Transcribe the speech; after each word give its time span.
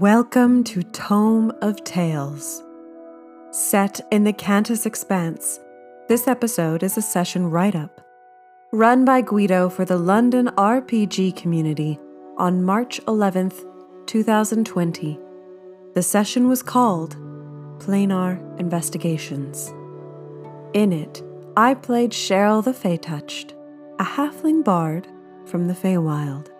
Welcome 0.00 0.62
to 0.64 0.82
Tome 0.82 1.52
of 1.62 1.82
Tales. 1.82 2.62
Set 3.50 3.98
in 4.12 4.24
the 4.24 4.32
Kantas 4.34 4.84
Expanse, 4.84 5.58
this 6.06 6.28
episode 6.28 6.82
is 6.82 6.98
a 6.98 7.00
session 7.00 7.50
write 7.50 7.74
up, 7.74 8.02
run 8.72 9.06
by 9.06 9.22
Guido 9.22 9.70
for 9.70 9.86
the 9.86 9.96
London 9.96 10.48
RPG 10.48 11.34
community 11.36 11.98
on 12.36 12.62
March 12.62 13.00
11th, 13.06 13.64
2020. 14.04 15.18
The 15.94 16.02
session 16.02 16.46
was 16.46 16.62
called 16.62 17.16
Planar 17.78 18.60
Investigations. 18.60 19.72
In 20.74 20.92
it, 20.92 21.22
I 21.56 21.72
played 21.72 22.10
Sheryl 22.10 22.62
the 22.62 22.74
Fey 22.74 22.98
Touched, 22.98 23.54
a 23.98 24.04
halfling 24.04 24.62
bard 24.62 25.08
from 25.46 25.68
the 25.68 25.74
Feywild. 25.74 26.50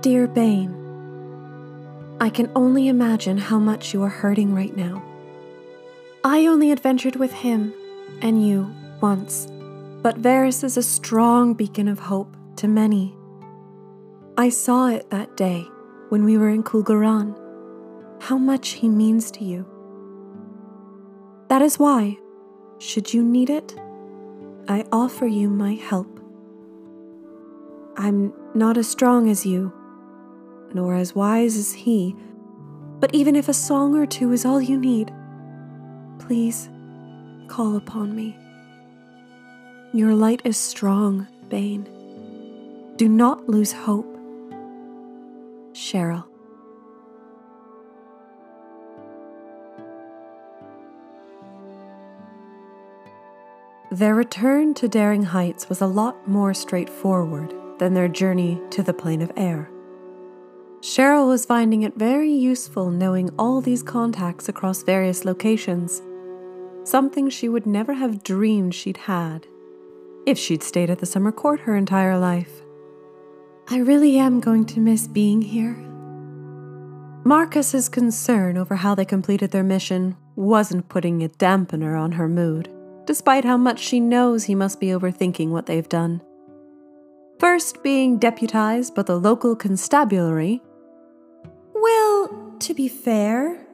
Dear 0.00 0.28
Bane, 0.28 0.72
I 2.20 2.30
can 2.30 2.52
only 2.54 2.86
imagine 2.86 3.36
how 3.36 3.58
much 3.58 3.92
you 3.92 4.00
are 4.04 4.08
hurting 4.08 4.54
right 4.54 4.76
now. 4.76 5.02
I 6.22 6.46
only 6.46 6.70
adventured 6.70 7.16
with 7.16 7.32
him 7.32 7.74
and 8.20 8.46
you 8.46 8.72
once, 9.00 9.48
but 10.00 10.22
Varys 10.22 10.62
is 10.62 10.76
a 10.76 10.84
strong 10.84 11.54
beacon 11.54 11.88
of 11.88 11.98
hope 11.98 12.36
to 12.56 12.68
many. 12.68 13.16
I 14.38 14.50
saw 14.50 14.86
it 14.86 15.10
that 15.10 15.36
day 15.36 15.66
when 16.10 16.24
we 16.24 16.38
were 16.38 16.50
in 16.50 16.62
Kulgaran, 16.62 17.36
how 18.20 18.38
much 18.38 18.74
he 18.74 18.88
means 18.88 19.32
to 19.32 19.44
you. 19.44 19.66
That 21.48 21.60
is 21.60 21.80
why, 21.80 22.18
should 22.78 23.12
you 23.12 23.24
need 23.24 23.50
it, 23.50 23.74
I 24.68 24.84
offer 24.92 25.26
you 25.26 25.50
my 25.50 25.74
help. 25.74 26.11
I'm 28.02 28.32
not 28.52 28.76
as 28.78 28.88
strong 28.88 29.30
as 29.30 29.46
you, 29.46 29.72
nor 30.74 30.96
as 30.96 31.14
wise 31.14 31.56
as 31.56 31.72
he, 31.72 32.16
but 32.98 33.14
even 33.14 33.36
if 33.36 33.48
a 33.48 33.54
song 33.54 33.94
or 33.94 34.06
two 34.06 34.32
is 34.32 34.44
all 34.44 34.60
you 34.60 34.76
need, 34.76 35.12
please 36.18 36.68
call 37.46 37.76
upon 37.76 38.16
me. 38.16 38.36
Your 39.92 40.16
light 40.16 40.42
is 40.44 40.56
strong, 40.56 41.28
Bane. 41.48 41.84
Do 42.96 43.08
not 43.08 43.48
lose 43.48 43.70
hope. 43.70 44.18
Sheryl. 45.72 46.24
Their 53.92 54.16
return 54.16 54.74
to 54.74 54.88
Daring 54.88 55.22
Heights 55.22 55.68
was 55.68 55.80
a 55.80 55.86
lot 55.86 56.26
more 56.26 56.52
straightforward 56.52 57.61
than 57.82 57.94
their 57.94 58.06
journey 58.06 58.60
to 58.70 58.80
the 58.80 58.94
plane 58.94 59.20
of 59.20 59.32
air. 59.36 59.68
Sheryl 60.80 61.26
was 61.26 61.44
finding 61.44 61.82
it 61.82 61.96
very 61.96 62.30
useful 62.30 62.92
knowing 62.92 63.28
all 63.36 63.60
these 63.60 63.82
contacts 63.82 64.48
across 64.48 64.84
various 64.84 65.24
locations, 65.24 66.00
something 66.84 67.28
she 67.28 67.48
would 67.48 67.66
never 67.66 67.94
have 67.94 68.22
dreamed 68.22 68.72
she'd 68.72 68.98
had 68.98 69.48
if 70.26 70.38
she'd 70.38 70.62
stayed 70.62 70.90
at 70.90 71.00
the 71.00 71.06
summer 71.06 71.32
court 71.32 71.58
her 71.58 71.74
entire 71.74 72.16
life. 72.16 72.62
I 73.68 73.78
really 73.78 74.16
am 74.16 74.38
going 74.38 74.64
to 74.66 74.78
miss 74.78 75.08
being 75.08 75.42
here. 75.42 75.74
Markas's 77.24 77.88
concern 77.88 78.56
over 78.56 78.76
how 78.76 78.94
they 78.94 79.04
completed 79.04 79.50
their 79.50 79.64
mission 79.64 80.16
wasn't 80.36 80.88
putting 80.88 81.24
a 81.24 81.28
dampener 81.28 82.00
on 82.00 82.12
her 82.12 82.28
mood 82.28 82.72
despite 83.06 83.44
how 83.44 83.56
much 83.56 83.80
she 83.80 83.98
knows 83.98 84.44
he 84.44 84.54
must 84.54 84.78
be 84.78 84.86
overthinking 84.86 85.48
what 85.48 85.66
they've 85.66 85.88
done. 85.88 86.22
First 87.42 87.82
being 87.82 88.18
deputized 88.18 88.94
by 88.94 89.02
the 89.02 89.16
local 89.16 89.56
constabulary. 89.56 90.62
Well, 91.74 92.54
to 92.60 92.72
be 92.72 92.86
fair, 92.86 93.66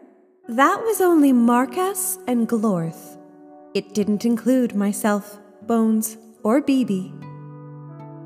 that 0.49 0.81
was 0.85 1.03
only 1.03 1.35
Markas 1.35 2.17
and 2.27 2.49
Glorth. 2.49 3.19
It 3.75 3.93
didn't 3.93 4.25
include 4.25 4.75
myself, 4.75 5.39
Bones, 5.67 6.17
or 6.43 6.63
Bibi. 6.63 7.13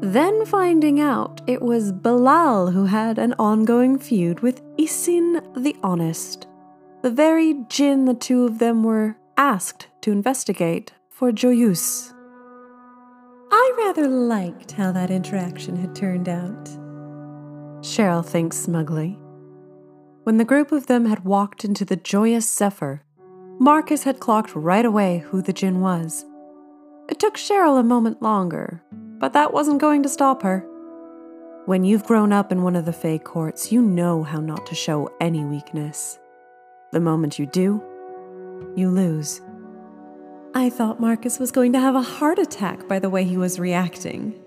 Then 0.00 0.46
finding 0.46 1.00
out 1.00 1.40
it 1.48 1.60
was 1.60 1.90
Bilal 1.90 2.70
who 2.70 2.84
had 2.84 3.18
an 3.18 3.34
ongoing 3.36 3.98
feud 3.98 4.42
with 4.42 4.62
Issin 4.78 5.42
the 5.60 5.74
Honest, 5.82 6.46
the 7.02 7.10
very 7.10 7.54
djinn 7.68 8.04
the 8.04 8.14
two 8.14 8.44
of 8.44 8.60
them 8.60 8.84
were 8.84 9.16
asked 9.36 9.88
to 10.02 10.12
investigate 10.12 10.92
for 11.10 11.32
Joyeuse. 11.32 12.12
I 13.64 13.74
rather 13.78 14.08
liked 14.08 14.72
how 14.72 14.90
that 14.90 15.12
interaction 15.12 15.76
had 15.76 15.94
turned 15.94 16.28
out. 16.28 16.64
Sheryl 17.80 18.26
thinks 18.26 18.56
smugly. 18.56 19.16
When 20.24 20.38
the 20.38 20.44
group 20.44 20.72
of 20.72 20.88
them 20.88 21.06
had 21.06 21.24
walked 21.24 21.64
into 21.64 21.84
the 21.84 21.94
joyous 21.94 22.52
Zephyr, 22.52 23.04
Markas 23.60 24.02
had 24.02 24.18
clocked 24.18 24.56
right 24.56 24.84
away 24.84 25.18
who 25.18 25.40
the 25.42 25.52
djinn 25.52 25.80
was. 25.80 26.24
It 27.08 27.20
took 27.20 27.36
Sheryl 27.36 27.78
a 27.78 27.84
moment 27.84 28.20
longer, 28.20 28.82
but 28.90 29.32
that 29.34 29.52
wasn't 29.52 29.80
going 29.80 30.02
to 30.02 30.08
stop 30.08 30.42
her. 30.42 30.66
When 31.66 31.84
you've 31.84 32.04
grown 32.04 32.32
up 32.32 32.50
in 32.50 32.64
one 32.64 32.74
of 32.74 32.84
the 32.84 32.92
Fey 32.92 33.20
courts, 33.20 33.70
you 33.70 33.80
know 33.80 34.24
how 34.24 34.40
not 34.40 34.66
to 34.66 34.74
show 34.74 35.08
any 35.20 35.44
weakness. 35.44 36.18
The 36.90 36.98
moment 36.98 37.38
you 37.38 37.46
do, 37.46 37.80
you 38.74 38.90
lose. 38.90 39.40
I 40.54 40.68
thought 40.68 41.00
Markas 41.00 41.40
was 41.40 41.50
going 41.50 41.72
to 41.72 41.80
have 41.80 41.94
a 41.94 42.02
heart 42.02 42.38
attack 42.38 42.86
by 42.86 42.98
the 42.98 43.08
way 43.08 43.24
he 43.24 43.38
was 43.38 43.58
reacting. 43.58 44.38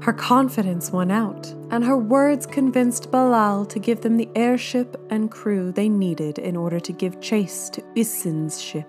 Her 0.00 0.14
confidence 0.14 0.90
won 0.90 1.10
out, 1.10 1.46
and 1.70 1.84
her 1.84 1.98
words 1.98 2.46
convinced 2.46 3.10
Bilal 3.10 3.66
to 3.66 3.78
give 3.78 4.00
them 4.00 4.16
the 4.16 4.30
airship 4.34 4.96
and 5.10 5.30
crew 5.30 5.72
they 5.72 5.90
needed 5.90 6.38
in 6.38 6.56
order 6.56 6.80
to 6.80 6.92
give 6.92 7.20
chase 7.20 7.68
to 7.70 7.84
Issin's 7.94 8.62
ship, 8.62 8.88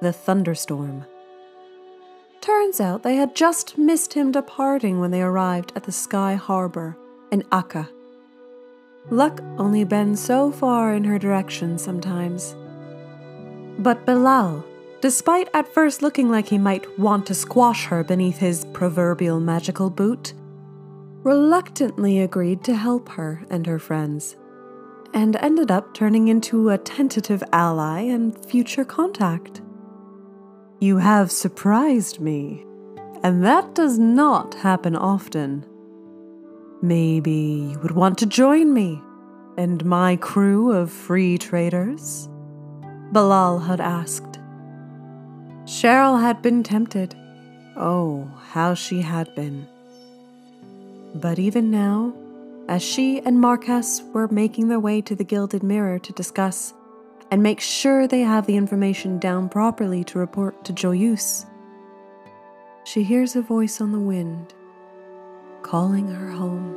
the 0.00 0.12
Thunderstorm. 0.12 1.04
Turns 2.40 2.80
out 2.80 3.04
they 3.04 3.14
had 3.14 3.36
just 3.36 3.78
missed 3.78 4.14
him 4.14 4.32
departing 4.32 4.98
when 4.98 5.12
they 5.12 5.22
arrived 5.22 5.72
at 5.76 5.84
the 5.84 5.92
Sky 5.92 6.34
Harbor 6.34 6.96
in 7.30 7.44
Akka. 7.52 7.88
Luck 9.10 9.40
only 9.58 9.84
bends 9.84 10.20
so 10.20 10.50
far 10.50 10.92
in 10.94 11.04
her 11.04 11.18
direction 11.18 11.78
sometimes. 11.78 12.56
But 13.78 14.04
Bilal, 14.04 14.64
despite 15.02 15.48
at 15.52 15.74
first 15.74 16.00
looking 16.00 16.30
like 16.30 16.48
he 16.48 16.56
might 16.56 16.98
want 16.98 17.26
to 17.26 17.34
squash 17.34 17.86
her 17.86 18.04
beneath 18.04 18.38
his 18.38 18.64
proverbial 18.72 19.40
magical 19.40 19.90
boot, 19.90 20.32
reluctantly 21.24 22.20
agreed 22.20 22.62
to 22.62 22.74
help 22.74 23.08
her 23.08 23.44
and 23.50 23.66
her 23.66 23.80
friends, 23.80 24.36
and 25.12 25.34
ended 25.36 25.72
up 25.72 25.92
turning 25.92 26.28
into 26.28 26.70
a 26.70 26.78
tentative 26.78 27.42
ally 27.52 28.00
and 28.00 28.46
future 28.46 28.84
contact. 28.84 29.60
You 30.78 30.98
have 30.98 31.32
surprised 31.32 32.20
me, 32.20 32.64
and 33.24 33.44
that 33.44 33.74
does 33.74 33.98
not 33.98 34.54
happen 34.54 34.94
often. 34.94 35.66
Maybe 36.80 37.70
you 37.72 37.78
would 37.80 37.92
want 37.92 38.18
to 38.18 38.26
join 38.26 38.72
me 38.72 39.02
and 39.58 39.84
my 39.84 40.14
crew 40.16 40.72
of 40.72 40.92
free 40.92 41.38
traders? 41.38 42.28
Bilal 43.12 43.58
had 43.58 43.80
asked. 43.80 44.38
Sheryl 45.64 46.20
had 46.20 46.42
been 46.42 46.62
tempted. 46.62 47.14
Oh, 47.76 48.28
how 48.50 48.74
she 48.74 49.00
had 49.00 49.32
been. 49.34 49.68
But 51.14 51.38
even 51.38 51.70
now, 51.70 52.12
as 52.68 52.82
she 52.82 53.20
and 53.20 53.38
Markas 53.38 54.02
were 54.12 54.28
making 54.28 54.68
their 54.68 54.80
way 54.80 55.00
to 55.02 55.14
the 55.14 55.24
Gilded 55.24 55.62
Mirror 55.62 56.00
to 56.00 56.12
discuss 56.12 56.74
and 57.30 57.42
make 57.42 57.60
sure 57.60 58.06
they 58.06 58.20
have 58.20 58.46
the 58.46 58.56
information 58.56 59.18
down 59.18 59.48
properly 59.48 60.02
to 60.04 60.18
report 60.18 60.64
to 60.64 60.72
Joyeuse, 60.72 61.46
she 62.84 63.04
hears 63.04 63.36
a 63.36 63.42
voice 63.42 63.80
on 63.80 63.92
the 63.92 64.00
wind 64.00 64.54
calling 65.62 66.08
her 66.08 66.30
home. 66.30 66.76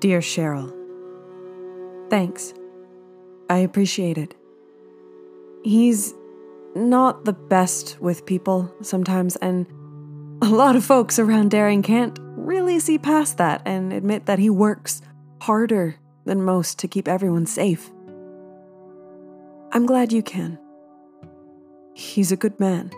Dear 0.00 0.18
Sheryl, 0.18 0.83
Thanks. 2.14 2.54
I 3.50 3.58
appreciate 3.58 4.18
it. 4.18 4.36
He's 5.64 6.14
not 6.76 7.24
the 7.24 7.32
best 7.32 8.00
with 8.00 8.24
people 8.24 8.72
sometimes, 8.82 9.34
and 9.34 9.66
a 10.40 10.48
lot 10.48 10.76
of 10.76 10.84
folks 10.84 11.18
around 11.18 11.50
Daring 11.50 11.82
can't 11.82 12.16
really 12.36 12.78
see 12.78 12.98
past 12.98 13.38
that 13.38 13.62
and 13.64 13.92
admit 13.92 14.26
that 14.26 14.38
he 14.38 14.48
works 14.48 15.02
harder 15.42 15.96
than 16.24 16.44
most 16.44 16.78
to 16.78 16.86
keep 16.86 17.08
everyone 17.08 17.46
safe. 17.46 17.90
I'm 19.72 19.84
glad 19.84 20.12
you 20.12 20.22
can. 20.22 20.56
He's 21.94 22.30
a 22.30 22.36
good 22.36 22.60
man. 22.60 22.92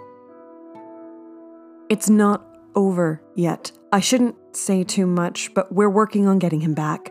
It's 1.89 2.11
not 2.11 2.45
over 2.75 3.23
yet. 3.35 3.73
I 3.93 4.01
shouldn't 4.01 4.37
say 4.55 4.85
too 4.85 5.07
much, 5.07 5.55
but 5.55 5.73
we're 5.73 5.89
working 5.89 6.29
on 6.29 6.39
getting 6.39 6.61
him 6.61 6.75
back. 6.75 7.11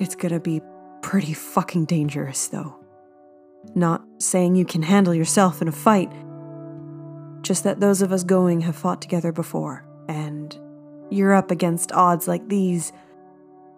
It's 0.00 0.16
gonna 0.16 0.40
be 0.40 0.62
pretty 1.02 1.32
fucking 1.32 1.86
dangerous, 1.86 2.48
though. 2.48 2.76
Not 3.74 4.02
saying 4.18 4.56
you 4.56 4.64
can 4.64 4.82
handle 4.82 5.14
yourself 5.14 5.60
in 5.60 5.68
a 5.68 5.72
fight, 5.72 6.10
just 7.42 7.64
that 7.64 7.80
those 7.80 8.02
of 8.02 8.12
us 8.12 8.24
going 8.24 8.62
have 8.62 8.76
fought 8.76 9.02
together 9.02 9.32
before, 9.32 9.84
and 10.08 10.58
you're 11.10 11.34
up 11.34 11.50
against 11.50 11.92
odds 11.92 12.28
like 12.28 12.48
these. 12.48 12.92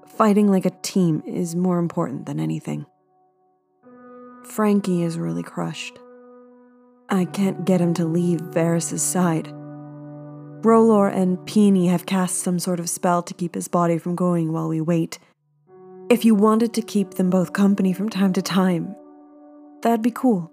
Fighting 0.06 0.50
like 0.50 0.66
a 0.66 0.70
team 0.82 1.22
is 1.26 1.56
more 1.56 1.78
important 1.78 2.26
than 2.26 2.38
anything. 2.38 2.86
Frankie 4.44 5.02
is 5.02 5.18
really 5.18 5.42
crushed. 5.42 5.98
I 7.08 7.24
can't 7.24 7.64
get 7.64 7.80
him 7.80 7.94
to 7.94 8.04
leave 8.04 8.40
Varys's 8.40 9.02
side. 9.02 9.46
R'hllor 10.62 11.12
and 11.12 11.44
Peony 11.46 11.88
have 11.88 12.06
cast 12.06 12.38
some 12.38 12.58
sort 12.58 12.78
of 12.78 12.88
spell 12.88 13.22
to 13.22 13.34
keep 13.34 13.54
his 13.54 13.68
body 13.68 13.98
from 13.98 14.14
going 14.14 14.52
while 14.52 14.68
we 14.68 14.80
wait. 14.80 15.18
If 16.12 16.26
you 16.26 16.34
wanted 16.34 16.74
to 16.74 16.82
keep 16.82 17.14
them 17.14 17.30
both 17.30 17.54
company 17.54 17.94
from 17.94 18.10
time 18.10 18.34
to 18.34 18.42
time, 18.42 18.94
that'd 19.80 20.02
be 20.02 20.10
cool. 20.10 20.52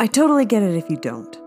I 0.00 0.08
totally 0.08 0.44
get 0.44 0.64
it 0.64 0.74
if 0.74 0.90
you 0.90 0.96
don't. 0.96 1.40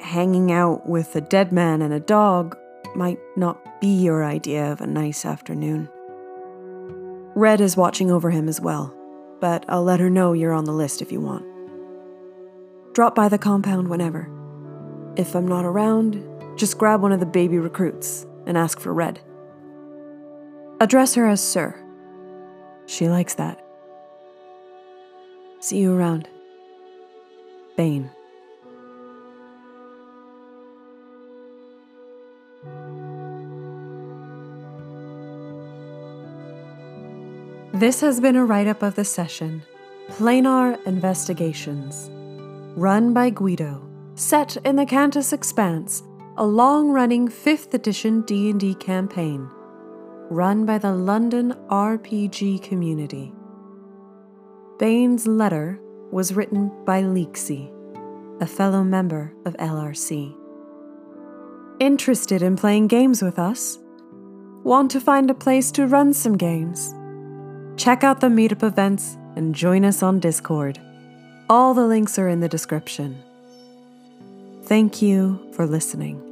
Hanging 0.00 0.52
out 0.52 0.88
with 0.88 1.16
a 1.16 1.20
dead 1.20 1.50
man 1.50 1.82
and 1.82 1.92
a 1.92 1.98
dog 1.98 2.56
might 2.94 3.18
not 3.36 3.80
be 3.80 3.88
your 3.88 4.24
idea 4.24 4.70
of 4.70 4.80
a 4.80 4.86
nice 4.86 5.24
afternoon. 5.24 5.88
Red 7.34 7.60
is 7.60 7.76
watching 7.76 8.12
over 8.12 8.30
him 8.30 8.48
as 8.48 8.60
well, 8.60 8.94
but 9.40 9.64
I'll 9.68 9.82
let 9.82 9.98
her 9.98 10.08
know 10.08 10.32
you're 10.32 10.52
on 10.52 10.66
the 10.66 10.72
list 10.72 11.02
if 11.02 11.10
you 11.10 11.20
want. 11.20 11.44
Drop 12.94 13.16
by 13.16 13.28
the 13.28 13.36
compound 13.36 13.88
whenever. 13.88 14.30
If 15.16 15.34
I'm 15.34 15.48
not 15.48 15.64
around, 15.64 16.24
just 16.56 16.78
grab 16.78 17.02
one 17.02 17.10
of 17.10 17.18
the 17.18 17.26
baby 17.26 17.58
recruits 17.58 18.28
and 18.46 18.56
ask 18.56 18.78
for 18.78 18.94
Red. 18.94 19.20
Address 20.80 21.14
her 21.14 21.26
as 21.26 21.42
Sir. 21.42 21.78
She 22.86 23.08
likes 23.08 23.34
that. 23.34 23.62
See 25.60 25.78
you 25.78 25.94
around. 25.94 26.26
Bane. 27.76 28.10
This 37.74 38.00
has 38.00 38.20
been 38.20 38.36
a 38.36 38.44
write 38.44 38.66
up 38.66 38.82
of 38.82 38.94
the 38.94 39.04
session 39.04 39.62
Planar 40.08 40.84
Investigations, 40.86 42.10
run 42.76 43.14
by 43.14 43.30
Guido, 43.30 43.86
set 44.14 44.56
in 44.64 44.76
the 44.76 44.84
Kantas 44.84 45.32
Expanse, 45.32 46.02
a 46.36 46.44
long-running 46.44 47.28
5th 47.28 47.72
edition 47.74 48.22
D&D 48.22 48.74
campaign, 48.74 49.48
run 50.30 50.64
by 50.64 50.78
the 50.78 50.92
London 50.92 51.52
RPG 51.68 52.62
community. 52.62 53.34
Bane's 54.78 55.26
letter 55.26 55.80
was 56.12 56.32
written 56.32 56.70
by 56.84 57.02
Leeksy, 57.02 57.68
a 58.40 58.46
fellow 58.46 58.84
member 58.84 59.34
of 59.44 59.54
LRC. 59.54 60.32
Interested 61.80 62.42
in 62.42 62.54
playing 62.54 62.86
games 62.86 63.22
with 63.22 63.40
us? 63.40 63.80
Want 64.62 64.92
to 64.92 65.00
find 65.00 65.28
a 65.30 65.34
place 65.34 65.72
to 65.72 65.88
run 65.88 66.14
some 66.14 66.36
games? 66.36 66.94
Check 67.76 68.04
out 68.04 68.20
the 68.20 68.28
meetup 68.28 68.62
events 68.62 69.18
and 69.34 69.52
join 69.52 69.84
us 69.84 70.00
on 70.00 70.20
Discord. 70.20 70.80
All 71.48 71.74
the 71.74 71.86
links 71.86 72.20
are 72.20 72.28
in 72.28 72.38
the 72.38 72.48
description. 72.48 73.20
Thank 74.62 75.02
you 75.02 75.50
for 75.54 75.66
listening. 75.66 76.22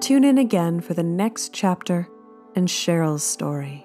Tune 0.00 0.22
in 0.22 0.38
again 0.38 0.80
for 0.80 0.94
the 0.94 1.02
next 1.02 1.52
chapter 1.52 2.08
in 2.54 2.66
Sheryl's 2.66 3.22
story. 3.22 3.83